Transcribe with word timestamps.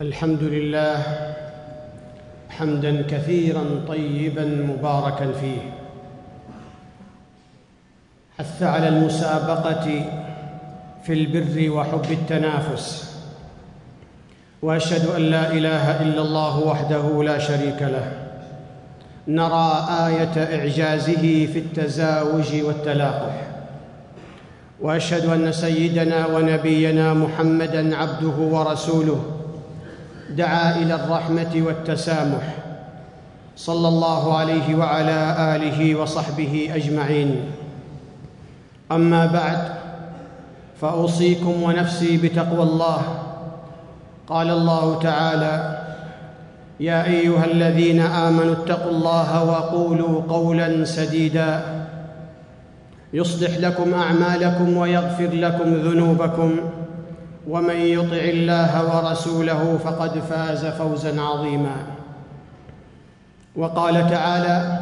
الحمد 0.00 0.42
لله 0.42 1.02
حمدا 2.50 3.02
كثيرا 3.02 3.64
طيبا 3.88 4.44
مباركا 4.44 5.32
فيه. 5.32 5.60
حث 8.38 8.62
على 8.62 8.88
المسابقة 8.88 10.04
في 11.04 11.12
البر 11.12 11.70
وحب 11.70 12.04
التنافس. 12.10 13.14
وأشهد 14.62 15.06
أن 15.06 15.22
لا 15.22 15.52
إله 15.52 16.02
إلا 16.02 16.20
الله 16.20 16.58
وحده 16.58 17.22
لا 17.22 17.38
شريك 17.38 17.82
له. 17.82 18.12
نرى 19.28 19.86
آية 20.06 20.58
إعجازه 20.58 21.46
في 21.46 21.58
التزاوج 21.58 22.62
والتلاقح. 22.62 23.46
وأشهد 24.80 25.24
أن 25.26 25.52
سيدنا 25.52 26.26
ونبينا 26.26 27.14
محمدا 27.14 27.96
عبده 27.96 28.36
ورسوله. 28.38 29.33
دعا 30.30 30.76
إلى 30.76 30.94
الرحمة 30.94 31.62
والتسامح. 31.66 32.54
صلى 33.56 33.88
الله 33.88 34.36
عليه 34.38 34.74
وعلى 34.74 35.36
آله 35.56 35.94
وصحبه 35.94 36.70
أجمعين. 36.74 37.40
أما 38.92 39.26
بعد 39.26 39.58
فأوصيكم 40.80 41.62
ونفسي 41.62 42.16
بتقوى 42.16 42.62
الله. 42.62 43.02
قال 44.28 44.50
الله 44.50 44.98
تعالى 44.98 45.78
يا 46.80 47.04
أيها 47.04 47.44
الذين 47.44 48.00
آمنوا 48.00 48.52
اتقوا 48.52 48.90
الله 48.90 49.44
وقولوا 49.44 50.22
قولا 50.28 50.84
سديدا. 50.84 51.62
يصلح 53.12 53.58
لكم 53.58 53.94
أعمالكم 53.94 54.76
ويغفر 54.76 55.30
لكم 55.32 55.74
ذنوبكم. 55.74 56.56
ومن 57.48 57.76
يطع 57.76 58.16
الله 58.16 58.96
ورسوله 58.96 59.78
فقد 59.84 60.18
فاز 60.18 60.66
فوزا 60.66 61.20
عظيما. 61.20 61.76
وقال 63.56 64.10
تعالى 64.10 64.78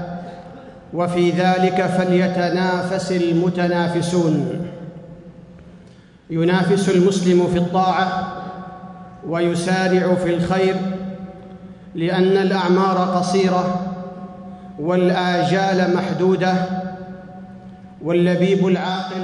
وفي 0.95 1.31
ذلك 1.31 1.87
فليتنافس 1.87 3.13
المتنافسون. 3.13 4.69
ينافس 6.31 6.89
المسلم 6.89 7.47
في 7.47 7.59
الطاعة 7.59 8.33
ويسارع 9.29 10.15
في 10.15 10.35
الخير 10.35 10.77
لأن 11.95 12.37
الأعمار 12.37 12.97
قصيرة 12.97 13.87
والآجال 14.79 15.97
محدودة 15.97 16.55
واللبيب 18.03 18.67
العاقل 18.67 19.23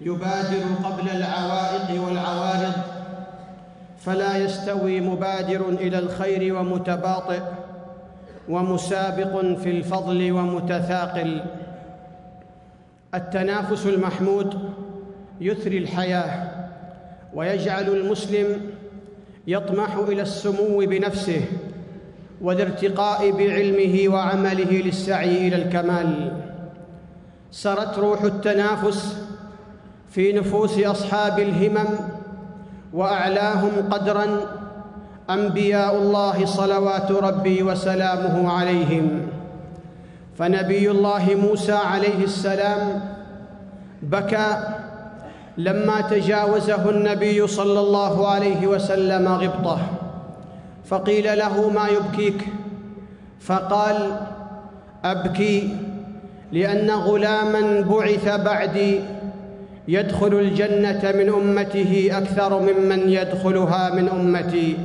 يبادر 0.00 0.64
قبل 0.84 1.08
العوائق 1.08 2.02
والعوارض 2.02 2.72
فلا 3.98 4.36
يستوي 4.36 5.00
مبادر 5.00 5.68
إلى 5.68 5.98
الخير 5.98 6.56
ومتباطئ 6.56 7.40
ومسابق 8.48 9.56
في 9.56 9.70
الفضل 9.70 10.32
ومتثاقل. 10.32 11.42
التنافس 13.14 13.86
المحمود 13.86 14.58
يثري 15.40 15.78
الحياة 15.78 16.50
ويجعل 17.34 17.88
المسلم 17.88 18.60
يطمح 19.46 19.94
إلى 19.96 20.22
السمو 20.22 20.78
بنفسه 20.78 21.40
والارتقاء 22.40 23.30
بعلمه 23.30 24.14
وعمله 24.14 24.82
للسعي 24.82 25.48
إلى 25.48 25.56
الكمال. 25.56 26.32
سرت 27.50 27.98
روح 27.98 28.22
التنافس 28.22 29.16
في 30.14 30.32
نفوس 30.32 30.78
أصحاب 30.78 31.38
الهمم 31.38 31.88
وأعلاهم 32.92 33.70
قدرا 33.90 34.26
أنبياء 35.30 35.96
الله 35.96 36.46
صلوات 36.46 37.12
ربي 37.12 37.62
وسلامه 37.62 38.52
عليهم. 38.52 39.26
فنبي 40.38 40.90
الله 40.90 41.24
موسى 41.42 41.72
عليه 41.72 42.24
السلام 42.24 43.00
بكى 44.02 44.56
لما 45.58 46.00
تجاوزه 46.00 46.90
النبي 46.90 47.46
صلى 47.46 47.80
الله 47.80 48.28
عليه 48.28 48.66
وسلم 48.66 49.28
غبطة. 49.28 49.78
فقيل 50.84 51.38
له 51.38 51.70
ما 51.70 51.88
يبكيك؟ 51.88 52.46
فقال 53.40 54.16
أبكي 55.04 55.76
لأن 56.52 56.90
غلاما 56.90 57.80
بعث 57.80 58.28
بعدي 58.40 59.13
يدخل 59.88 60.34
الجنة 60.34 61.12
من 61.14 61.28
أمته 61.28 62.10
أكثر 62.12 62.60
ممن 62.60 63.08
يدخلها 63.08 63.94
من 63.94 64.08
أمتي. 64.08 64.76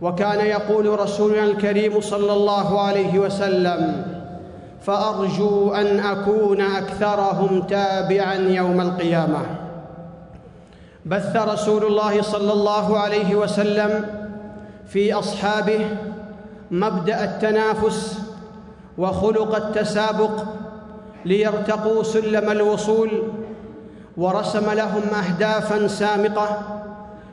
وكان 0.00 0.46
يقول 0.46 1.00
رسولنا 1.00 1.44
الكريم 1.44 2.00
صلى 2.00 2.32
الله 2.32 2.80
عليه 2.80 3.18
وسلم 3.18 4.04
فأرجو 4.82 5.74
أن 5.74 6.00
أكون 6.00 6.60
أكثرهم 6.60 7.62
تابعا 7.62 8.34
يوم 8.34 8.80
القيامة. 8.80 9.40
بث 11.06 11.36
رسول 11.36 11.84
الله 11.84 12.22
صلى 12.22 12.52
الله 12.52 12.98
عليه 12.98 13.34
وسلم 13.34 14.04
في 14.86 15.12
أصحابه 15.12 15.80
مبدأ 16.70 17.24
التنافس 17.24 18.18
وخلق 18.98 19.56
التسابق 19.56 20.44
ليرتقوا 21.24 22.02
سلم 22.02 22.50
الوصول 22.50 23.10
ورسم 24.16 24.70
لهم 24.70 25.02
اهدافا 25.14 25.86
سامقة 25.86 26.58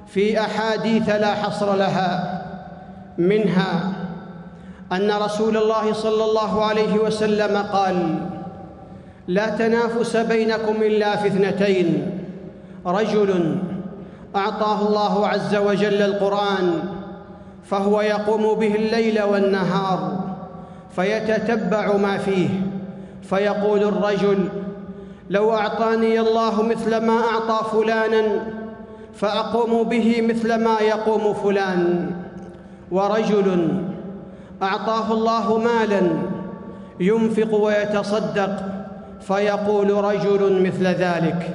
في 0.08 0.40
أحاديث 0.42 1.10
لا 1.10 1.34
حصر 1.34 1.76
لها 1.76 2.42
منها 3.18 3.94
أن 4.92 5.12
رسول 5.12 5.58
الله 5.58 5.94
صلى 5.94 6.24
الله 6.24 6.66
عليه 6.66 6.94
وسلم 6.94 7.58
قال 7.58 8.16
لا 9.28 9.50
تنافس 9.50 10.16
بينكم 10.18 10.76
إلا 10.82 11.16
في 11.16 11.28
اثنتين 11.28 12.12
رجل 12.86 13.58
أعطاه 14.36 14.88
الله 14.88 15.28
عز 15.28 15.56
وجل 15.56 16.02
القرآن 16.02 16.74
فهو 17.64 18.02
يقوم 18.02 18.60
به 18.60 18.76
الليل 18.76 19.22
والنهار 19.24 20.20
فيتتبع 20.96 21.98
ما 21.98 22.18
فيه 22.18 22.50
فيقول 23.22 23.84
الرجل 23.84 24.50
لو 25.30 25.54
أعطاني 25.54 26.20
الله 26.20 26.64
مثل 26.64 26.98
ما 27.06 27.20
أعطى 27.20 27.60
فلانا 27.72 28.24
فأقوم 29.14 29.84
به 29.84 30.22
مثل 30.22 30.56
ما 30.64 30.80
يقوم 30.80 31.34
فلان. 31.34 32.12
ورجل 32.92 33.68
أعطاه 34.64 35.14
الله 35.14 35.58
مالا 35.58 36.02
ينفق 37.00 37.54
ويتصدق 37.56 38.56
فيقول 39.22 40.04
رجل 40.04 40.64
مثل 40.68 40.88
ذلك. 40.88 41.50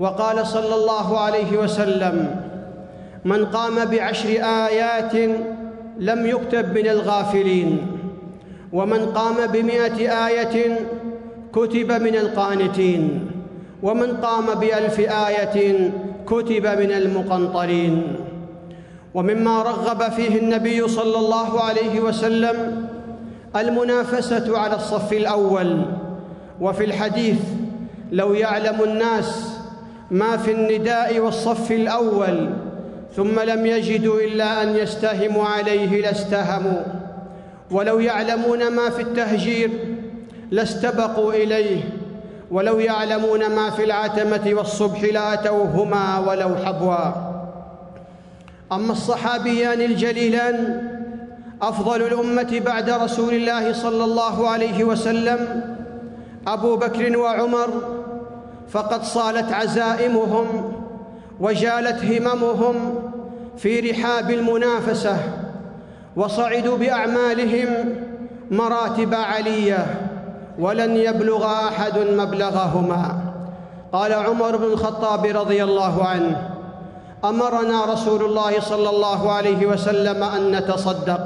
وقال 0.00 0.46
صلى 0.46 0.74
الله 0.74 1.18
عليه 1.18 1.58
وسلم 1.58 2.40
من 3.24 3.46
قام 3.46 3.84
بعشر 3.84 4.28
آيات 4.66 5.14
لم 5.98 6.26
يكتب 6.26 6.78
من 6.78 6.88
الغافلين 6.88 7.86
ومن 8.72 9.06
قام 9.06 9.46
بمائه 9.52 10.26
آية 10.26 10.78
كتب 11.52 11.92
من 11.92 12.14
القانتين 12.14 13.30
ومن 13.82 14.16
قام 14.16 14.46
بألف 14.54 15.00
آية 15.00 15.90
كتب 16.26 16.66
من 16.66 16.92
المقنطرين. 16.92 18.02
ومما 19.14 19.62
رغب 19.62 20.02
فيه 20.12 20.38
النبي 20.38 20.88
صلى 20.88 21.18
الله 21.18 21.60
عليه 21.60 22.00
وسلم 22.00 22.86
المنافسة 23.56 24.58
على 24.58 24.76
الصف 24.76 25.12
الأول. 25.12 25.82
وفي 26.60 26.84
الحديث 26.84 27.40
لو 28.12 28.34
يعلم 28.34 28.82
الناس 28.82 29.58
ما 30.10 30.36
في 30.36 30.52
النداء 30.52 31.18
والصف 31.18 31.72
الأول 31.72 32.50
ثم 33.16 33.40
لم 33.40 33.66
يجدوا 33.66 34.20
إلا 34.20 34.62
أن 34.62 34.76
يستهموا 34.76 35.44
عليه 35.44 36.02
لاستهموا. 36.02 36.82
ولو 37.70 38.00
يعلمون 38.00 38.70
ما 38.70 38.90
في 38.90 39.02
التهجير 39.02 39.70
لاستبقوا 40.50 41.32
إليه 41.32 41.80
ولو 42.50 42.78
يعلمون 42.78 43.50
ما 43.50 43.70
في 43.70 43.84
العتمة 43.84 44.50
والصبح 44.52 45.04
لأتوهما 45.04 46.18
ولو 46.18 46.56
حبوا. 46.56 47.12
أما 48.72 48.92
الصحابيان 48.92 49.80
الجليلان 49.80 50.82
أفضل 51.62 52.02
الأمة 52.02 52.60
بعد 52.66 52.90
رسول 52.90 53.34
الله 53.34 53.72
صلى 53.72 54.04
الله 54.04 54.48
عليه 54.48 54.84
وسلم 54.84 55.62
أبو 56.46 56.76
بكر 56.76 57.18
وعمر 57.18 57.68
فقد 58.70 59.02
صالت 59.04 59.52
عزائمهم 59.52 60.72
وجالت 61.40 62.04
هممهم 62.04 62.94
في 63.56 63.90
رحاب 63.90 64.30
المنافسة 64.30 65.16
وصعدوا 66.16 66.76
بأعمالهم 66.76 67.94
مراتب 68.50 69.14
علية. 69.14 70.07
ولن 70.58 70.96
يبلغ 70.96 71.46
أحد 71.46 71.98
مبلغهما. 71.98 73.04
قال 73.92 74.12
عمر 74.12 74.56
بن 74.56 74.64
الخطاب 74.64 75.24
رضي 75.24 75.64
الله 75.64 76.04
عنه 76.04 76.50
أمرنا 77.24 77.84
رسول 77.84 78.24
الله 78.24 78.60
صلى 78.60 78.90
الله 78.90 79.32
عليه 79.32 79.66
وسلم 79.66 80.22
أن 80.22 80.52
نتصدق 80.52 81.24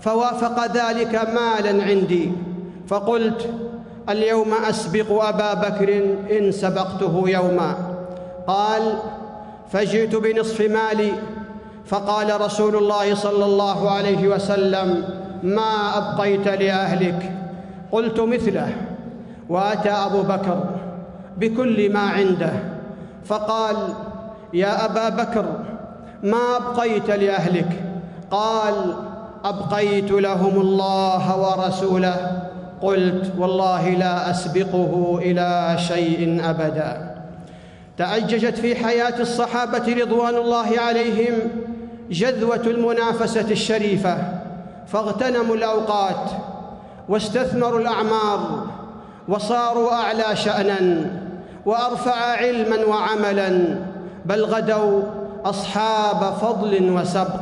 فوافق 0.00 0.66
ذلك 0.66 1.14
مالا 1.14 1.84
عندي. 1.84 2.32
فقلت 2.88 3.50
اليوم 4.08 4.54
أسبق 4.68 5.24
أبا 5.24 5.54
بكر 5.54 5.88
إن 6.38 6.52
سبقته 6.52 7.24
يوما. 7.26 7.74
قال 8.46 8.82
فجئت 9.72 10.16
بنصف 10.16 10.60
مالي. 10.60 11.12
فقال 11.86 12.40
رسول 12.40 12.76
الله 12.76 13.14
صلى 13.14 13.44
الله 13.44 13.90
عليه 13.90 14.28
وسلم 14.28 15.04
ما 15.42 15.98
أبقيت 15.98 16.48
لأهلك؟ 16.48 17.32
قلت 17.92 18.20
مثله 18.20 18.68
وأتى 19.48 19.90
أبو 19.90 20.22
بكر 20.22 20.64
بكل 21.36 21.92
ما 21.92 22.00
عنده 22.00 22.52
فقال 23.24 23.76
يا 24.54 24.84
أبا 24.84 25.08
بكر 25.08 25.44
ما 26.22 26.56
أبقيت 26.56 27.10
لأهلك؟ 27.10 27.82
قال 28.30 28.94
أبقيت 29.44 30.10
لهم 30.10 30.60
الله 30.60 31.40
ورسوله. 31.40 32.42
قلت 32.82 33.32
والله 33.38 33.90
لا 33.90 34.30
أسبقه 34.30 35.18
إلى 35.22 35.76
شيء 35.78 36.40
أبدا. 36.50 37.16
تعججت 37.98 38.58
في 38.58 38.76
حياة 38.76 39.20
الصحابة 39.20 39.96
رضوان 40.02 40.34
الله 40.34 40.80
عليهم 40.80 41.34
جذوة 42.10 42.62
المنافسة 42.66 43.50
الشريفة 43.50 44.16
فاغتنموا 44.86 45.56
الأوقات 45.56 46.30
واستثمروا 47.08 47.80
الأعمار 47.80 48.40
وصاروا 49.28 49.92
أعلى 49.92 50.36
شأنا 50.36 51.10
وأرفع 51.66 52.14
علما 52.14 52.84
وعملا 52.84 53.78
بل 54.24 54.44
غدوا 54.44 55.02
أصحاب 55.44 56.34
فضل 56.42 56.90
وسبق. 56.90 57.40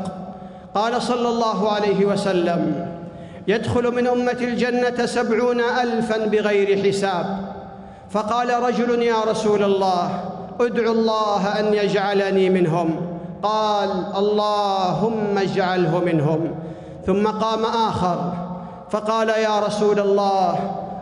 قال 0.75 1.03
صلى 1.03 1.29
الله 1.29 1.73
عليه 1.73 2.05
وسلم 2.05 2.89
يدخل 3.49 3.95
من 3.95 4.07
أمة 4.07 4.37
الجنة 4.41 5.07
سبعون 5.07 5.61
الفا 5.61 6.27
بغير 6.27 6.89
حساب. 6.89 7.27
فقال 8.11 8.63
رجل 8.63 9.03
يا 9.03 9.21
رسول 9.31 9.63
الله 9.63 10.21
ادعو 10.61 10.93
الله 10.93 11.61
أن 11.61 11.75
يجعلني 11.75 12.51
منهم. 12.51 12.97
قال 13.43 13.91
اللهم 14.17 15.39
اجعله 15.39 16.03
منهم. 16.07 16.55
ثم 17.07 17.27
قام 17.27 17.65
آخر 17.65 18.44
فقال 18.95 19.29
يا 19.29 19.61
رسول 19.61 20.01
الله 20.01 20.59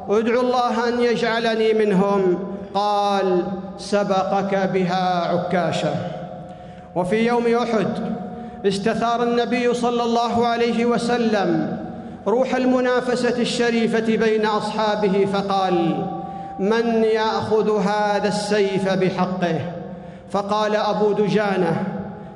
ادعو 0.08 0.40
الله 0.40 0.88
أن 0.88 1.00
يجعلني 1.00 1.72
منهم. 1.72 2.38
قال 2.74 3.42
سبقك 3.78 4.70
بها 4.74 5.28
عكاشة. 5.28 5.94
وفي 6.94 7.26
يوم 7.26 7.46
أحد 7.46 7.86
استثار 8.66 9.22
النبي 9.22 9.74
صلى 9.74 10.02
الله 10.02 10.46
عليه 10.46 10.84
وسلم 10.84 11.78
روح 12.26 12.54
المنافسة 12.54 13.40
الشريفة 13.40 14.16
بين 14.16 14.46
أصحابه 14.46 15.28
فقال 15.32 16.06
من 16.58 17.04
يأخذ 17.04 17.80
هذا 17.80 18.28
السيف 18.28 18.88
بحقه؟ 18.88 19.60
فقال 20.30 20.76
أبو 20.76 21.12
دجانة 21.12 21.84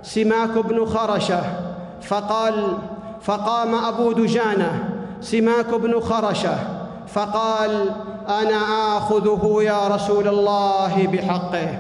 سماك 0.02 0.58
بن 0.58 0.84
خرشة. 0.86 1.40
فقال 2.02 2.54
فقام 3.22 3.74
أبو 3.74 4.12
دجانة 4.12 4.95
سماك 5.26 5.74
بن 5.74 6.00
خرشة 6.00 6.54
فقال 7.08 7.90
أنا 8.28 8.58
آخذه 8.96 9.58
يا 9.60 9.88
رسول 9.88 10.28
الله 10.28 11.06
بحقه 11.12 11.78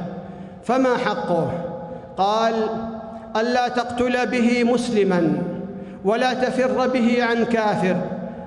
فما 0.64 0.96
حقه؟ 0.96 1.50
قال 2.16 2.54
ألا 3.36 3.68
تقتل 3.68 4.26
به 4.26 4.64
مسلما 4.64 5.42
ولا 6.04 6.34
تفر 6.34 6.88
به 6.88 7.24
عن 7.24 7.44
كافر. 7.44 7.96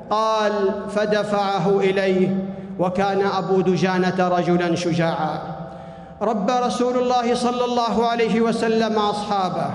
قال 0.10 0.52
فدفعه 0.96 1.80
إليه 1.80 2.46
وكان 2.80 3.22
أبو 3.38 3.62
دجانة 3.62 4.28
رجلا 4.28 4.76
شجاعا. 4.76 5.40
رب 6.22 6.50
رسول 6.50 6.98
الله 6.98 7.36
صلى 7.36 7.66
الله 7.66 8.08
عليه 8.08 8.42
وسلم 8.42 9.00
أصحابه 9.00 9.70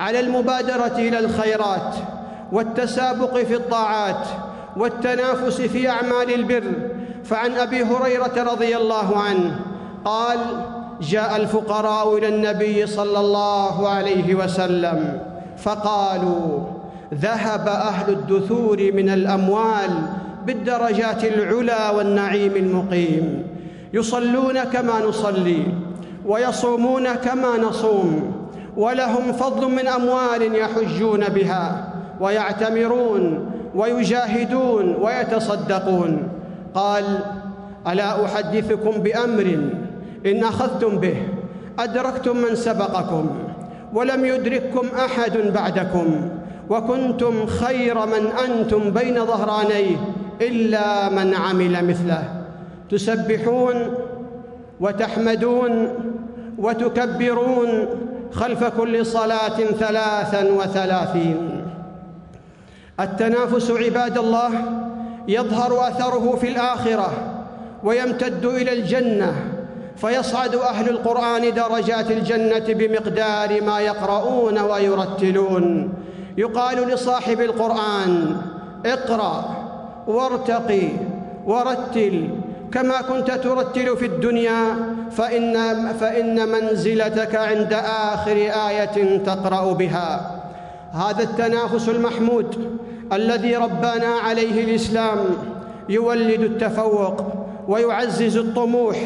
على 0.00 0.20
المبادرة 0.20 0.96
إلى 0.98 1.18
الخيرات 1.18 1.94
والتسابق 2.52 3.36
في 3.36 3.54
الطاعات 3.54 4.26
والتنافس 4.76 5.60
في 5.60 5.88
أعمال 5.88 6.34
البر. 6.34 6.72
فعن 7.24 7.52
أبي 7.52 7.82
هريرة 7.82 8.52
رضي 8.52 8.76
الله 8.76 9.18
عنه 9.18 9.60
قال 10.04 10.38
جاء 11.00 11.36
الفقراء 11.36 12.18
إلى 12.18 12.28
النبي 12.28 12.86
صلى 12.86 13.20
الله 13.20 13.88
عليه 13.88 14.34
وسلم 14.34 15.18
فقالوا 15.56 16.60
ذهب 17.14 17.68
أهل 17.68 18.12
الدثور 18.12 18.92
من 18.92 19.08
الأموال 19.08 19.90
بالدرجات 20.46 21.24
العلى 21.24 21.96
والنعيم 21.96 22.56
المقيم. 22.56 23.46
يصلون 23.92 24.64
كما 24.64 25.00
نصلي 25.08 25.66
ويصومون 26.26 27.14
كما 27.14 27.58
نصوم 27.58 28.32
ولهم 28.76 29.32
فضل 29.32 29.70
من 29.70 29.86
أموال 29.88 30.56
يحجون 30.56 31.20
بها 31.20 31.88
ويعتمرون 32.20 33.50
ويجاهدون 33.74 34.94
ويتصدقون. 34.94 36.28
قال 36.74 37.04
ألا 37.88 38.24
أحدثكم 38.24 38.90
بأمر 38.90 39.58
إن 40.26 40.44
أخذتم 40.44 40.98
به 40.98 41.16
أدركتم 41.78 42.36
من 42.36 42.54
سبقكم 42.54 43.30
ولم 43.94 44.24
يدرككم 44.24 44.86
أحد 44.96 45.38
بعدكم 45.54 46.28
وكنتم 46.70 47.46
خير 47.46 48.06
من 48.06 48.26
أنتم 48.44 48.90
بين 48.90 49.26
ظهرانيه 49.26 49.96
إلا 50.40 51.08
من 51.08 51.34
عمل 51.34 51.84
مثله. 51.84 52.24
تسبحون 52.90 53.94
وتحمدون 54.80 55.88
وتكبرون 56.58 57.86
خلف 58.32 58.64
كل 58.64 59.06
صلاة 59.06 59.58
ثلاثا 59.78 60.42
وثلاثين. 60.52 61.63
التنافس 63.00 63.70
عباد 63.70 64.18
الله 64.18 64.50
يظهر 65.28 65.88
أثره 65.88 66.36
في 66.40 66.48
الآخرة 66.48 67.12
ويمتد 67.84 68.44
إلى 68.44 68.72
الجنة 68.72 69.34
فيصعد 69.96 70.54
أهل 70.54 70.88
القرآن 70.88 71.54
درجات 71.54 72.10
الجنة 72.10 72.64
بمقدار 72.68 73.62
ما 73.62 73.80
يقرؤون 73.80 74.58
ويرتلون. 74.58 75.94
يقال 76.38 76.88
لصاحب 76.88 77.40
القرآن 77.40 78.36
اقرأ 78.86 79.44
وارتقي 80.06 80.88
ورتل. 81.46 82.28
كما 82.72 83.02
كنت 83.02 83.30
ترتل 83.30 83.96
في 83.96 84.06
الدنيا 84.06 84.76
فإن, 85.10 85.54
فإن 86.00 86.48
منزلتك 86.48 87.34
عند 87.34 87.72
آخر 88.12 88.36
آية 88.68 89.18
تقرأ 89.18 89.72
بها. 89.72 90.33
هذا 90.94 91.22
التنافس 91.22 91.88
المحمود 91.88 92.78
الذي 93.12 93.56
ربانا 93.56 94.06
عليه 94.06 94.64
الإسلام 94.64 95.18
يولد 95.88 96.40
التفوق 96.40 97.22
ويعزز 97.68 98.36
الطموح 98.36 98.96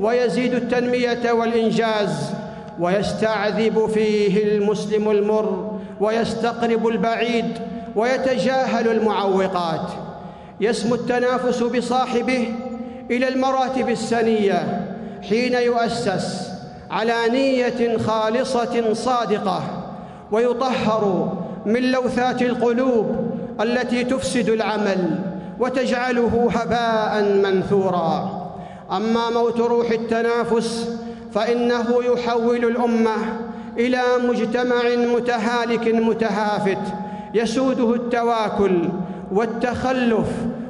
ويزيد 0.00 0.54
التنمية 0.54 1.32
والإنجاز 1.32 2.30
ويستعذب 2.80 3.86
فيه 3.86 4.44
المسلم 4.44 5.10
المر 5.10 5.78
ويستقرب 6.00 6.88
البعيد 6.88 7.58
ويتجاهل 7.96 8.88
المعوقات. 8.88 9.90
يسمو 10.60 10.94
التنافس 10.94 11.62
بصاحبه 11.62 12.54
إلى 13.10 13.28
المراتب 13.28 13.88
السنية 13.88 14.86
حين 15.28 15.54
يؤسس 15.54 16.48
على 16.90 17.14
نية 17.28 17.98
خالصة 17.98 18.94
صادقة. 18.94 19.77
ويطهر 20.32 21.32
من 21.66 21.82
لوثات 21.92 22.42
القلوب 22.42 23.06
التي 23.60 24.04
تفسد 24.04 24.48
العمل 24.48 25.18
وتجعله 25.60 26.48
هباء 26.54 27.22
منثورا. 27.22 28.38
أما 28.92 29.30
موت 29.30 29.60
روح 29.60 29.90
التنافس 29.90 30.98
فإنه 31.34 31.86
يحول 32.12 32.64
الأمة 32.64 33.16
إلى 33.78 34.02
مجتمع 34.28 34.82
متهالك 35.14 35.94
متهافت 35.94 36.78
يسوده 37.34 37.94
التواكل 37.94 38.88
والتخلف 39.32 40.28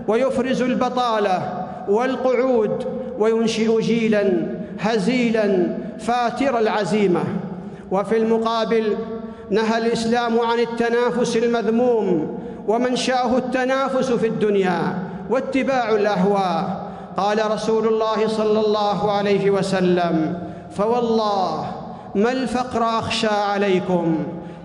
ويفرز 0.08 0.62
البطالة 0.62 1.66
والقعود 1.88 2.84
وينشئ 3.18 3.80
جيلا 3.80 4.32
هزيلا 4.80 5.76
فاتر 5.98 6.58
العزيمة. 6.58 7.24
وفي 7.90 8.16
المقابل 8.16 8.96
نهى 9.50 9.78
الإسلام 9.78 10.40
عن 10.40 10.58
التنافس 10.58 11.36
المذموم 11.36 12.38
ومنشاه 12.68 13.36
التنافس 13.36 14.12
في 14.12 14.26
الدنيا 14.26 14.98
واتباع 15.30 15.90
الأهواء. 15.90 16.88
قال 17.16 17.50
رسول 17.50 17.86
الله 17.86 18.28
صلى 18.28 18.60
الله 18.60 19.12
عليه 19.12 19.50
وسلم 19.50 20.38
فوالله 20.76 21.66
ما 22.14 22.32
الفقر 22.32 22.82
أخشى 22.82 23.26
عليكم 23.26 24.18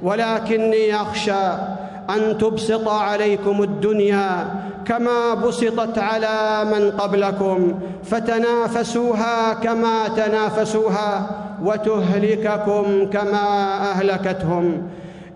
ولكني 0.03 0.95
أخشى 0.95 1.73
أن 2.10 2.38
تبسط 2.38 2.88
عليكم 2.88 3.63
الدنيا 3.63 4.48
كما 4.86 5.33
بسطت 5.33 5.98
على 5.98 6.65
من 6.74 6.91
قبلكم 6.91 7.79
فتنافسوها 8.03 9.53
كما 9.53 10.07
تنافسوها 10.07 11.29
وتهلككم 11.63 13.10
كما 13.10 13.77
أهلكتهم. 13.91 14.81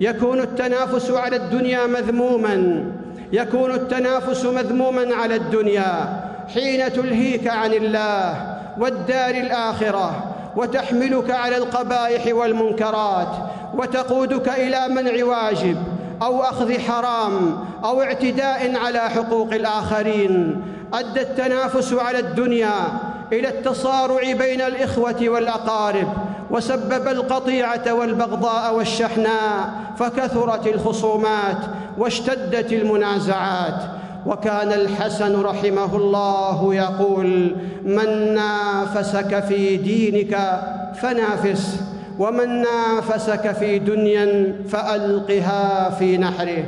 يكون 0.02 0.40
التنافس 0.40 1.12
على 1.12 1.36
الدنيا 1.36 1.88
مذموما 1.88 2.86
يكون 3.34 3.72
التنافس 3.72 4.46
مذموما 4.46 5.16
على 5.16 5.36
الدنيا 5.36 6.22
حين 6.54 6.94
تلهيك 6.94 7.48
عن 7.48 7.74
الله 7.74 8.58
والدار 8.80 9.30
الآخرة 9.30 10.34
وتحملك 10.56 11.32
على 11.32 11.58
القبائح 11.58 12.36
والمنكرات 12.36 13.28
وتقودك 13.74 14.50
إلى 14.50 14.88
منع 14.90 15.26
واجب. 15.26 15.78
أو 16.22 16.44
أخذ 16.44 16.80
حرام 16.80 17.58
أو 17.84 18.02
اعتداء 18.02 18.76
على 18.76 19.00
حقوق 19.00 19.54
الآخرين. 19.54 20.62
أدى 20.94 21.22
التنافس 21.22 21.94
على 21.94 22.20
الدنيا 22.20 22.74
إلى 23.34 23.50
التصارع 23.50 24.34
بين 24.34 24.62
الإخوة 24.62 25.30
والأقارب 25.30 26.08
وسبب 26.52 27.08
القطيعة 27.08 27.94
والبغضاء 27.94 28.76
والشحناء 28.76 29.70
فكثرت 29.98 30.68
الخصومات 30.68 31.58
واشتدت 31.98 32.74
المنازعات. 32.74 33.82
وكان 34.26 34.72
الحسن 34.72 35.42
رحمه 35.42 35.96
الله 35.96 36.76
يقول 36.76 37.56
من 37.84 38.34
نافسك 38.34 39.44
في 39.44 39.78
دينك 39.78 40.62
فنافس 41.02 41.80
ومن 42.20 42.62
نافسك 42.62 43.52
في 43.52 43.80
دنيا 43.80 44.56
فألقها 44.70 45.90
في 45.90 46.18
نحره. 46.18 46.64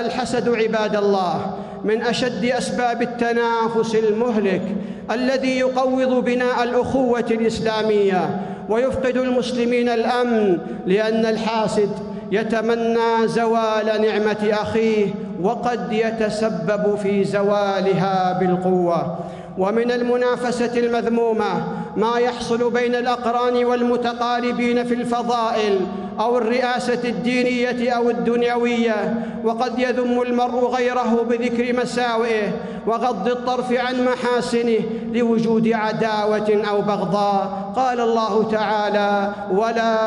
الحسد 0.00 0.48
عباد 0.48 0.96
الله 0.96 1.54
من 1.84 2.02
أشد 2.02 2.44
أسباب 2.44 3.02
التنافس 3.02 3.94
المهلك 3.94 4.62
الذي 5.10 5.58
يقوض 5.58 6.24
بناء 6.24 6.62
الأخوة 6.62 7.24
الإسلامية 7.30 8.40
ويفقد 8.68 9.16
المسلمين 9.16 9.88
الأمن 9.88 10.58
لأن 10.86 11.26
الحاسد 11.26 11.90
يتمنى 12.32 13.26
زوال 13.26 13.86
نعمة 13.86 14.48
أخيه 14.52 15.06
وقد 15.42 15.92
يتسبب 15.92 16.98
في 17.02 17.24
زوالها 17.24 18.38
بالقوة. 18.40 19.18
ومن 19.58 19.90
المنافسة 19.90 20.78
المذمومة 20.78 21.64
ما 21.96 22.18
يحصل 22.18 22.70
بين 22.70 22.94
الأقران 22.94 23.64
والمتقاربين 23.64 24.84
في 24.84 24.94
الفضائل 24.94 25.80
أو 26.20 26.38
الرئاسة 26.38 27.08
الدينية 27.08 27.90
أو 27.90 28.10
الدنيوية. 28.10 29.24
وقد 29.44 29.78
يذم 29.78 30.22
المرء 30.22 30.70
غيره 30.70 31.26
بذكر 31.30 31.76
مساوئه 31.82 32.52
وغض 32.86 33.28
الطرف 33.28 33.72
عن 33.72 34.04
محاسنه 34.04 34.78
لوجود 35.12 35.72
عداوة 35.72 36.62
أو 36.70 36.80
بغضاء. 36.80 37.72
قال 37.76 38.00
الله 38.00 38.50
تعالى 38.50 39.32
ولا 39.52 39.98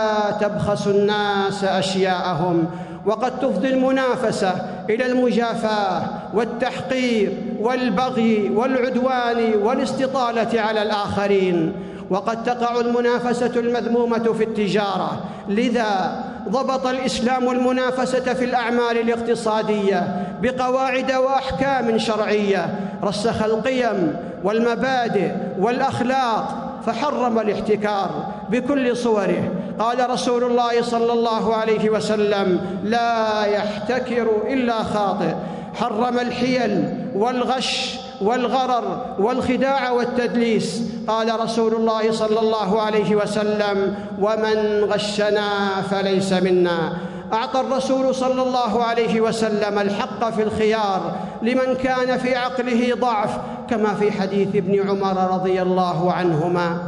تبخسوا 0.42 0.92
الناس 0.92 1.64
أشياءهم 1.64 2.66
وقد 3.08 3.40
تفضي 3.40 3.70
المنافسة 3.70 4.54
إلى 4.90 5.06
المجافاة 5.06 6.02
والتحقير 6.34 7.32
والبغي 7.60 8.50
والعدوان 8.50 9.54
والاستطالة 9.64 10.62
على 10.62 10.82
الآخرين. 10.82 11.74
وقد 12.10 12.44
تقع 12.44 12.80
المنافسة 12.80 13.60
المذمومة 13.60 14.34
في 14.34 14.44
التجارة. 14.44 15.20
لذا 15.50 16.24
ضبط 16.50 16.88
الإسلام 16.88 17.50
المنافسة 17.50 18.34
في 18.34 18.46
الأعمال 18.46 18.98
الاقتصادية 18.98 20.26
بقواعد 20.42 21.12
وأحكام 21.12 21.98
شرعية. 21.98 22.80
رسخ 23.04 23.44
القيم 23.44 24.16
والمبادئ 24.44 25.32
والأخلاق 25.60 26.56
فحرم 26.86 27.40
الاحتكار 27.40 28.10
بكل 28.50 28.98
صوره. 28.98 29.52
قال 29.80 30.10
رسول 30.10 30.44
الله 30.44 30.82
صلى 30.82 31.14
الله 31.14 31.56
عليه 31.56 31.90
وسلم 31.90 32.62
لا 32.84 33.44
يحتكر 33.46 34.28
إلا 34.48 34.84
خاطئ. 34.84 35.34
حرم 35.74 36.20
الحيل 36.20 36.98
والغش 37.16 38.00
والغرر 38.22 39.06
والخداع 39.20 39.92
والتدليس. 39.92 40.82
قال 41.08 41.40
رسول 41.40 41.74
الله 41.74 42.12
صلى 42.12 42.40
الله 42.40 42.82
عليه 42.82 43.16
وسلم 43.16 43.96
ومن 44.22 44.84
غشنا 44.84 45.50
فليس 45.90 46.34
منا. 46.34 46.98
أعطى 47.34 47.60
الرسول 47.60 48.16
صلى 48.16 48.42
الله 48.42 48.84
عليه 48.84 49.22
وسلم 49.22 49.80
الحق 49.80 50.30
في 50.30 50.44
الخيار 50.44 51.16
لمن 51.42 51.76
كان 51.84 52.18
في 52.18 52.36
عقله 52.36 52.96
ضعف 52.96 53.38
كما 53.70 53.94
في 53.94 54.12
حديث 54.12 54.56
ابن 54.56 54.90
عمر 54.90 55.34
رضي 55.34 55.62
الله 55.62 56.14
عنهما 56.14 56.82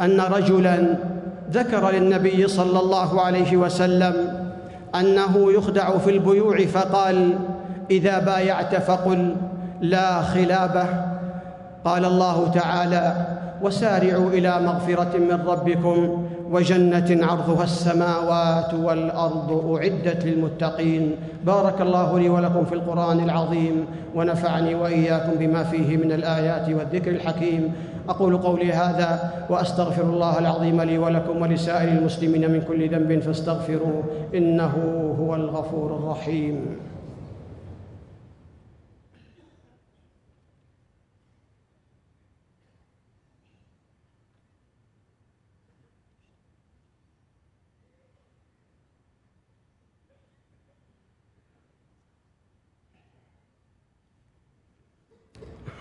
أن 0.00 0.20
رجلا 0.20 0.98
ذكر 1.52 1.90
للنبي 1.90 2.48
صلى 2.48 2.80
الله 2.80 3.20
عليه 3.20 3.56
وسلم 3.56 4.14
أنه 5.00 5.52
يخدع 5.52 5.98
في 5.98 6.10
البيوع 6.10 6.58
فقال 6.66 7.38
إذا 7.90 8.18
بايعت 8.18 8.74
فقل 8.74 9.36
لا 9.80 10.22
خلابة. 10.22 10.84
قال 11.84 12.04
الله 12.04 12.50
تعالى 12.54 13.14
وسارعوا 13.62 14.30
إلى 14.30 14.60
مغفرة 14.60 15.18
من 15.18 15.42
ربكم 15.46 16.26
وجنة 16.50 17.26
عرضها 17.26 17.64
السماوات 17.64 18.74
والأرض 18.74 19.76
أعدت 19.76 20.24
للمتقين. 20.24 21.16
بارك 21.44 21.80
الله 21.80 22.18
لي 22.18 22.28
ولكم 22.28 22.64
في 22.64 22.74
القرآن 22.74 23.20
العظيم 23.20 23.86
ونفعني 24.14 24.74
وإياكم 24.74 25.32
بما 25.38 25.64
فيه 25.64 25.96
من 25.96 26.12
الآيات 26.12 26.68
والذكر 26.68 27.10
الحكيم. 27.10 27.72
أقول 28.08 28.36
قولي 28.36 28.72
هذا 28.72 29.32
وأستغفر 29.50 30.02
الله 30.02 30.38
العظيم 30.38 30.82
لي 30.82 30.98
ولكم 30.98 31.42
ولسائر 31.42 31.88
المسلمين 31.98 32.50
من 32.50 32.62
كل 32.62 32.88
ذنب 32.88 33.18
فاستغفروه 33.18 34.04
إنه 34.34 34.74
هو 35.20 35.34
الغفور 35.34 35.96
الرحيم. 35.96 36.78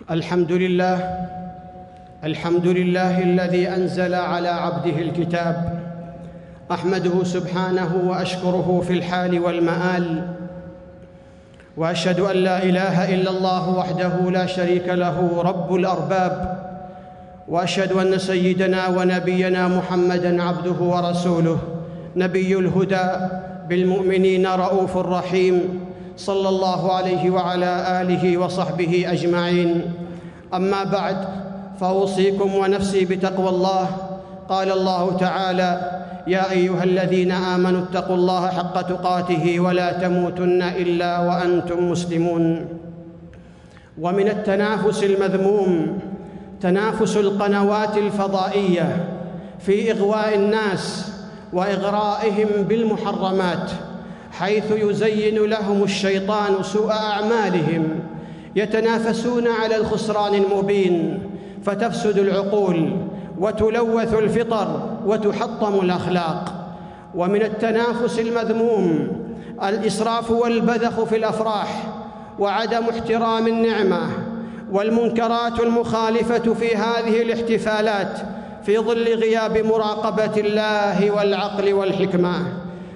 الحمد 0.10 0.51
لله 0.51 1.45
الحمد 2.24 2.67
لله 2.67 3.24
الذي 3.24 3.69
أنزل 3.69 4.13
على 4.13 4.48
عبده 4.48 5.01
الكتاب 5.01 5.79
أحمده 6.72 7.24
سبحانه 7.24 8.01
وأشكره 8.05 8.84
في 8.88 8.93
الحال 8.93 9.39
والمآل 9.39 10.27
وأشهد 11.77 12.19
أن 12.19 12.36
لا 12.36 12.63
إله 12.63 13.15
إلا 13.15 13.29
الله 13.29 13.69
وحده 13.69 14.29
لا 14.31 14.45
شريك 14.45 14.88
له 14.88 15.41
رب 15.41 15.75
الأرباب 15.75 16.57
وأشهد 17.48 17.91
أن 17.91 18.17
سيدنا 18.17 18.88
ونبينا 18.88 19.67
محمدا 19.67 20.43
عبده 20.43 20.79
ورسوله 20.79 21.57
نبي 22.15 22.55
الهدى 22.60 23.07
بالمؤمنين 23.69 24.48
رؤوف 24.48 24.98
رحيم 24.98 25.79
صلى 26.17 26.50
الله 26.50 26.93
عليه 26.93 27.29
وعلى 27.29 28.01
آله 28.01 28.38
وصحبه 28.38 29.05
أجمعين. 29.12 29.81
أما 30.53 30.84
بعد 30.84 31.45
فأوصيكم 31.79 32.55
ونفسي 32.55 33.05
بتقوى 33.05 33.50
الله. 33.50 33.88
قال 34.50 34.72
الله 34.72 35.17
تعالى 35.17 35.91
يا 36.27 36.51
أيها 36.51 36.84
الذين 36.84 37.32
آمنوا 37.32 37.82
اتقوا 37.82 38.15
الله 38.15 38.48
حق 38.48 38.82
تقاته 38.82 39.60
ولا 39.60 39.94
تموتن 39.94 40.62
إلا 40.62 41.20
وأنتم 41.20 41.91
مسلمون. 41.91 42.65
ومن 44.01 44.27
التنافس 44.27 45.03
المذموم 45.03 46.00
تنافس 46.62 47.17
القنوات 47.17 47.98
الفضائية 47.98 49.05
في 49.60 49.91
إغواء 49.91 50.36
الناس 50.36 51.12
وإغرائهم 51.53 52.48
بالمحرمات 52.70 53.72
حيث 54.32 54.72
يزين 54.72 55.36
لهم 55.36 55.84
الشيطان 55.84 56.63
سوء 56.63 56.91
أعمالهم 56.91 58.00
يتنافسون 58.55 59.48
على 59.48 59.75
الخسران 59.75 60.34
المبين 60.34 61.20
فتفسد 61.65 62.17
العقول 62.17 62.95
وتلوث 63.39 64.13
الفطر 64.13 64.89
وتحطم 65.05 65.79
الأخلاق. 65.79 66.65
ومن 67.15 67.41
التنافس 67.41 68.19
المذموم 68.19 69.07
الإسراف 69.63 70.31
والبذخ 70.31 71.03
في 71.03 71.15
الأفراح 71.15 71.84
وعدم 72.39 72.84
احترام 72.89 73.48
النعمة 73.48 74.01
والمنكرات 74.72 75.60
المخالفة 75.60 76.53
في 76.53 76.75
هذه 76.75 77.22
الاحتفالات 77.22 78.19
في 78.65 78.77
ظل 78.77 79.13
غياب 79.13 79.57
مراقبة 79.57 80.41
الله 80.41 81.12
والعقل 81.12 81.74
والحكمة 81.74 82.34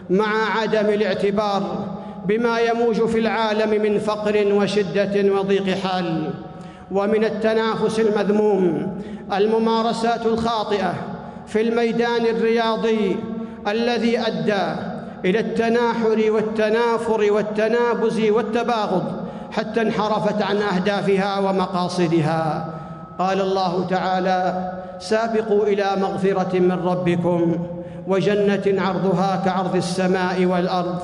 مع 0.10 0.60
عدم 0.60 0.90
الاعتبار 0.90 1.86
بما 2.26 2.60
يموج 2.60 3.06
في 3.06 3.20
العالم 3.20 3.82
من 3.82 4.00
فقر 4.00 4.54
وشدة 4.54 5.34
وضيق 5.34 5.70
حال. 5.70 6.30
ومن 6.92 7.24
التنافس 7.24 8.00
المذموم 8.00 8.98
الممارسات 9.34 10.26
الخاطئة 10.26 10.94
في 11.48 11.62
الميدان 11.62 12.26
الرياضي 12.26 13.18
الذي 13.68 14.20
أدى 14.20 14.80
إلى 15.26 15.40
التناحر 15.40 16.32
والتنافر 16.32 17.32
والتنابز 17.32 18.20
والتباغض 18.20 19.04
حتى 19.52 19.82
انحرفت 19.82 20.42
عن 20.42 20.58
أهدافها 20.58 21.40
ومقاصدها. 21.40 22.74
قال 23.20 23.42
الله 23.42 23.88
تعالى 23.90 24.72
سابقوا 25.00 25.64
إلى 25.66 25.86
مغفرة 26.02 26.60
من 26.60 26.72
ربكم 26.72 27.68
وجنة 28.08 28.82
عرضها 28.82 29.42
كعرض 29.46 29.76
السماء 29.76 30.46
والأرض 30.46 31.00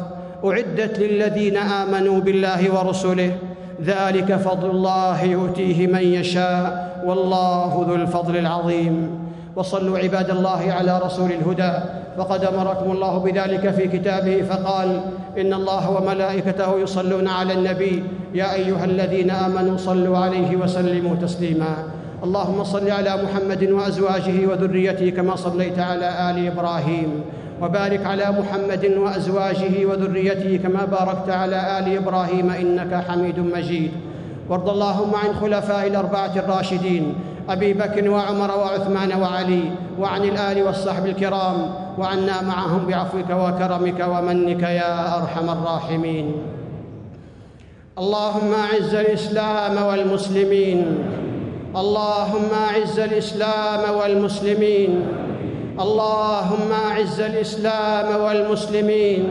أعدت 0.46 1.00
للذين 1.00 1.58
آمنوا 1.58 2.20
بالله 2.20 2.74
ورسله 2.74 3.38
ذلك 3.84 4.36
فضل 4.36 4.70
الله 4.70 5.24
يؤتيه 5.24 5.88
من 5.88 6.04
يشاء 6.04 6.96
والله 7.06 7.86
ذو 7.88 7.96
الفضل 7.96 8.38
العظيم. 8.38 9.10
وصلوا 9.56 9.98
عباد 9.98 10.30
الله 10.30 10.62
على 10.72 11.00
رسول 11.04 11.32
الهدى. 11.32 11.74
فقد 12.18 12.44
أمركم 12.44 12.92
الله 12.92 13.18
بذلك 13.20 13.70
في 13.70 13.88
كتابه 13.88 14.42
فقال 14.42 15.02
إن 15.38 15.54
الله 15.54 15.92
وملائكته 15.92 16.80
يصلون 16.80 17.28
على 17.28 17.54
النبي. 17.54 18.04
يا 18.34 18.54
أيها 18.54 18.86
الذين 18.86 19.32
آمنوا 19.32 19.78
صلوا 19.78 20.18
عليه 20.18 20.56
وسلموا 20.56 21.16
تسليما. 21.16 21.76
اللهم 22.24 22.64
صل 22.64 22.90
على 22.90 23.12
محمد 23.24 23.72
وأزواجه 23.72 24.48
وذريته 24.48 25.10
كما 25.10 25.36
صليت 25.36 25.80
على 25.80 26.08
آل 26.32 26.48
إبراهيم. 26.48 27.22
وبارك 27.62 28.06
على 28.06 28.26
محمد 28.40 28.86
وأزواجه 28.98 29.86
وذريته 29.86 30.60
كما 30.64 30.86
باركت 30.86 31.30
على 31.30 31.80
آل 31.80 31.98
إبراهيم 31.98 32.50
إنك 32.50 33.04
حميد 33.08 33.40
مجيد. 33.40 33.92
وارض 34.50 34.70
اللهم 34.70 35.16
عن 35.16 35.34
خلفاء 35.42 35.88
الأربعة 35.88 36.32
الراشدين 36.36 37.14
أبي 37.50 37.74
بكر 37.74 38.10
وعمر 38.10 38.52
وعثمان 38.58 39.22
وعلي 39.22 39.64
وعن 40.00 40.24
الآل 40.24 40.64
والصحب 40.64 41.06
الكرام 41.06 41.70
وعنا 41.98 42.42
معهم 42.42 42.86
بعفوك 42.86 43.30
وكرمك 43.30 44.00
ومنك 44.10 44.64
يا 44.64 45.18
أرحم 45.18 45.50
الراحمين. 45.50 46.32
اللهم 47.98 48.54
أعز 48.54 48.96
الإسلام 48.96 49.86
والمسلمين. 49.86 50.98
اللهم 51.76 52.50
أعز 52.70 53.00
الإسلام 53.00 53.96
والمسلمين. 53.98 55.25
اللهم 55.80 56.72
اعز 56.72 57.20
الاسلام 57.20 58.22
والمسلمين 58.24 59.30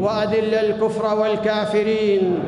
واذل 0.00 0.54
الكفر 0.54 1.18
والكافرين 1.18 2.38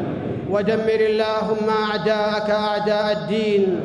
ودمر 0.51 1.01
اللهم 1.01 1.69
اعداءك 1.91 2.51
اعداء 2.51 3.13
الدين 3.13 3.81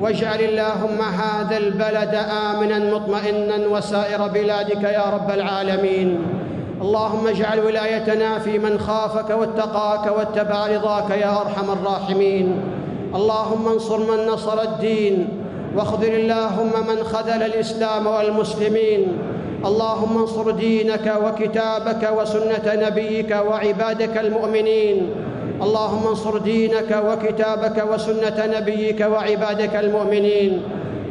واجعل 0.00 0.40
اللهم 0.40 1.00
هذا 1.00 1.56
البلد 1.56 2.14
آمنا 2.48 2.78
مطمئنا 2.94 3.66
وسائر 3.68 4.28
بلادك 4.28 4.82
يا 4.82 5.04
رب 5.14 5.30
العالمين. 5.30 6.18
اللهم 6.80 7.26
اجعل 7.26 7.60
ولايتنا 7.60 8.38
في 8.38 8.58
من 8.58 8.78
خافك 8.80 9.30
واتقاك 9.30 10.06
واتبع 10.06 10.66
رضاك 10.66 11.10
يا 11.10 11.40
أرحم 11.40 11.70
الراحمين. 11.70 12.60
اللهم 13.14 13.68
انصر 13.68 13.98
من 13.98 14.26
نصر 14.26 14.62
الدين 14.62 15.28
واخذل 15.76 16.14
اللهم 16.14 16.72
من 16.88 17.02
خذل 17.02 17.42
الإسلام 17.42 18.06
والمسلمين. 18.06 19.02
اللهم 19.64 20.18
انصر 20.18 20.50
دينك 20.50 21.06
وكتابك 21.24 22.10
وسنة 22.18 22.66
نبيك 22.66 23.30
وعبادك 23.48 24.16
المؤمنين. 24.16 24.96
اللهم 25.62 26.06
انصر 26.06 26.38
دينك 26.38 27.02
وكتابك 27.08 27.84
وسنة 27.92 28.58
نبيك 28.58 29.00
وعبادك 29.00 29.74
المؤمنين. 29.76 30.62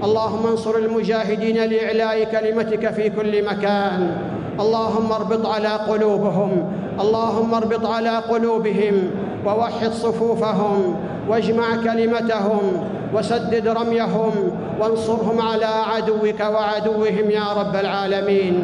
اللهم 0.04 0.48
انصر 0.48 0.76
المجاهدين 0.76 1.58
لإعلاء 1.58 2.24
كلمتك 2.24 2.94
في 2.94 3.10
كل 3.10 3.46
مكان. 3.46 4.18
اللهم 4.60 5.12
اربط 5.12 5.46
على 5.46 5.68
قلوبهم. 5.68 6.52
اللهم 7.00 7.54
اربط 7.54 7.86
على 7.86 8.18
قلوبهم. 8.18 8.96
ووحد 9.46 9.92
صفوفهم 9.92 10.96
واجمع 11.30 11.76
كلمتهم 11.84 12.88
وسدد 13.14 13.68
رميهم 13.68 14.32
وانصرهم 14.80 15.42
على 15.42 15.66
عدوك 15.66 16.40
وعدوهم 16.40 17.32
يا 17.32 17.54
رب 17.58 17.76
العالمين. 17.76 18.64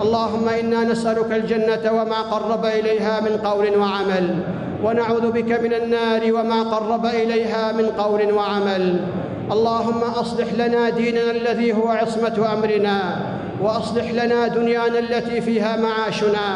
اللهم 0.00 0.48
إنا 0.48 0.84
نسألك 0.84 1.32
الجنة 1.32 1.92
وما 1.92 2.20
قرب 2.20 2.64
إليها 2.64 3.20
من 3.20 3.36
قول 3.44 3.76
وعمل 3.76 4.42
ونعوذ 4.84 5.30
بك 5.30 5.60
من 5.60 5.72
النار 5.72 6.32
وما 6.32 6.62
قرب 6.62 7.06
إليها 7.06 7.72
من 7.72 7.86
قول 7.86 8.32
وعمل. 8.32 9.00
اللهم 9.52 10.00
أصلح 10.16 10.52
لنا 10.52 10.90
ديننا 10.90 11.30
الذي 11.30 11.72
هو 11.72 11.88
عصمة 11.88 12.52
أمرنا 12.52 13.16
وأصلح 13.62 14.10
لنا 14.10 14.48
دنيانا 14.48 14.98
التي 14.98 15.40
فيها 15.40 15.76
معاشنا 15.76 16.46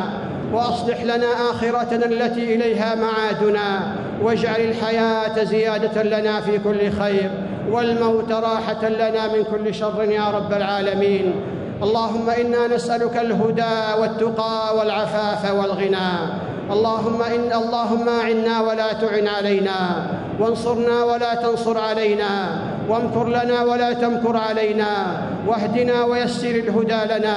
وأصلح 0.53 1.03
لنا 1.03 1.51
آخرتنا 1.51 2.07
التي 2.07 2.55
إليها 2.55 2.95
معادنا 2.95 3.95
واجعل 4.23 4.61
الحياة 4.61 5.45
زيادة 5.45 6.03
لنا 6.03 6.41
في 6.41 6.59
كل 6.59 6.91
خير 6.91 7.31
والموت 7.71 8.33
راحة 8.33 8.89
لنا 8.89 9.33
من 9.33 9.45
كل 9.45 9.75
شر 9.75 10.03
يا 10.03 10.31
رب 10.31 10.53
العالمين. 10.53 11.35
اللهم 11.83 12.31
إنا 12.31 12.67
نسألك 12.67 13.17
الهدى 13.17 14.01
والتقى 14.01 14.77
والعفاف 14.79 15.51
والغنى. 15.55 16.11
اللهم 16.71 17.23
إن 17.23 17.53
اللهم 17.53 18.09
أعنا 18.09 18.61
ولا 18.61 18.93
تعن 18.93 19.29
علينا. 19.29 20.07
وانصرنا 20.41 21.05
ولا 21.05 21.35
تنصر 21.35 21.79
علينا. 21.79 22.61
وامكر 22.89 23.29
لنا 23.29 23.63
ولا 23.63 23.93
تمكر 23.93 24.37
علينا. 24.37 24.87
واهدنا 25.47 26.05
ويسر 26.05 26.51
الهدى 26.51 27.19
لنا. 27.19 27.37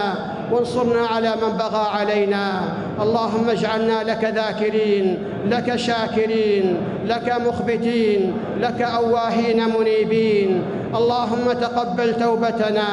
وانصرنا 0.52 1.08
على 1.08 1.36
من 1.36 1.58
بغى 1.58 1.88
علينا. 1.94 2.62
اللهم 3.02 3.50
اجعلنا 3.50 4.04
لك 4.04 4.24
ذاكرين 4.24 5.18
لك 5.46 5.76
شاكرين. 5.76 6.78
لك 7.10 7.28
مخبتين 7.48 8.34
لك 8.60 8.82
أواهين 8.82 9.60
منيبين. 9.80 10.64
اللهم 10.90 11.52
تقبل 11.62 12.16
توبتنا 12.20 12.90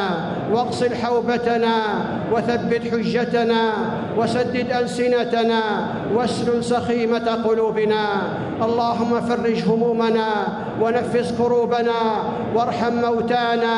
واغسل 0.52 0.94
حوبتنا 0.94 1.74
وثبت 2.33 2.83
حجتنا 2.92 3.62
وسدد 4.18 4.68
ألسنتنا 4.72 5.62
واسلل 6.14 6.64
سخيمة 6.64 7.29
قلوبنا. 7.44 8.05
اللهم 8.62 9.20
فرج 9.20 9.59
همومنا 9.68 10.31
ونفس 10.81 11.33
كروبنا 11.38 12.00
وارحم 12.55 12.94
موتانا 12.94 13.76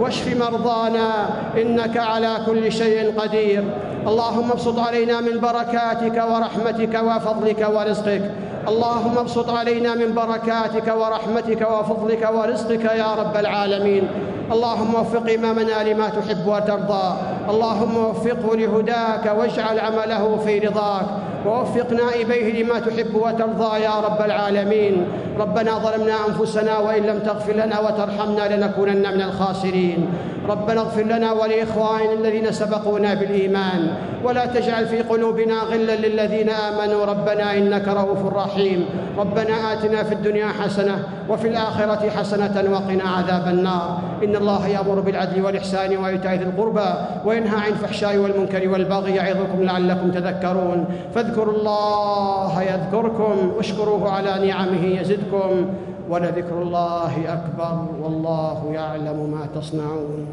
واشف 0.00 0.26
مرضانا 0.36 1.08
إنك 1.56 1.96
على 1.96 2.32
كل 2.46 2.72
شيء 2.72 3.20
قدير. 3.20 3.64
اللهم 4.06 4.50
ابسط 4.52 4.78
علينا 4.78 5.20
من 5.20 5.40
بركاتك 5.40 6.16
ورحمتك 6.30 6.94
وفضلك 7.08 7.60
ورزقك. 7.74 8.24
اللهم 8.68 9.18
ابسط 9.18 9.50
علينا 9.50 9.94
من 9.94 10.14
بركاتك 10.14 10.94
ورحمتك 10.96 11.70
وفضلك 11.70 12.28
ورزقك 12.34 12.84
يا 12.84 13.14
رب 13.14 13.36
العالمين. 13.36 14.08
اللهم 14.52 14.94
وفق 14.94 15.32
إمامنا 15.32 15.82
لما 15.82 16.08
تحب 16.08 16.46
وترضى. 16.46 17.16
اللهم 17.50 17.96
وفقه 17.96 18.56
لهداك 18.56 19.34
واجعل 19.38 19.78
عمله 19.78 20.38
في 20.44 20.58
رضاك. 20.58 21.06
ووفق 21.46 21.92
نائبيه 21.92 22.62
لما 22.62 22.78
تحب 22.78 23.14
وترضى 23.14 23.80
يا 23.80 24.00
رب 24.00 24.20
العالمين. 24.24 25.06
ربنا 25.38 25.78
ظلمنا 25.78 26.14
أنفسنا 26.28 26.78
وإن 26.78 27.02
لم 27.02 27.18
تغفر 27.18 27.52
لنا 27.52 27.80
وترحمنا 27.80 28.56
لنكونن 28.56 29.14
من 29.14 29.22
الخاسرين. 29.22 30.08
ربنا 30.48 30.80
اغفر 30.80 31.02
لنا 31.02 31.32
ولإخواننا 31.32 32.12
الذين 32.12 32.52
سبقونا 32.52 33.14
بالإيمان. 33.14 33.88
ولا 34.24 34.46
تجعل 34.46 34.86
في 34.86 35.02
قلوبنا 35.02 35.54
غلا 35.54 35.96
للذين 35.96 36.50
آمنوا. 36.50 37.04
ربنا 37.04 37.58
إنك 37.58 37.88
رؤوف 37.88 38.34
رحيم. 38.34 38.86
ربنا 39.18 39.72
آتنا 39.72 40.02
في 40.02 40.14
الدنيا 40.14 40.48
حسنة 40.48 40.98
وفي 41.28 41.48
الآخرة 41.48 42.10
حسنة 42.10 42.64
وقنا 42.72 43.04
عذاب 43.10 43.48
النار. 43.48 43.98
إن 44.22 44.36
الله 44.36 44.68
يأمر 44.68 45.00
بالعدل 45.00 45.42
والإحسان 45.42 45.96
وإيتاء 45.96 46.34
ذي 46.34 46.44
القربى 46.44 46.88
وينهى 47.24 47.56
عن 47.56 47.68
الفحشاء 47.68 48.16
والمنكر 48.16 48.68
والبغي 48.68 49.14
يعظكم 49.14 49.62
لعلكم 49.62 50.10
تذكرون. 50.10 50.84
فاذكروا 51.14 51.54
الله 51.54 52.62
يذكركم 52.62 53.52
واشكروه 53.56 54.10
على 54.10 54.46
نعمه 54.48 54.84
يزدكم 54.84 55.66
ولذكر 56.10 56.62
الله 56.62 57.12
أكبر 57.32 57.86
والله 58.02 58.70
يعلم 58.72 59.30
ما 59.30 59.60
تصنعون. 59.60 60.26